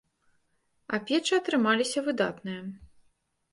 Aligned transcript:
А 0.97 1.01
печы 1.11 1.33
атрымаліся 1.39 2.05
выдатныя. 2.11 2.61